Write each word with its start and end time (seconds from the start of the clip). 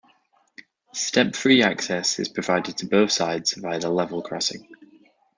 Step-free 0.93 1.61
access 1.61 2.17
is 2.17 2.27
provided 2.27 2.75
to 2.75 2.87
both 2.87 3.11
sides 3.11 3.53
via 3.53 3.77
the 3.79 3.87
level 3.91 4.23
crossing. 4.23 4.67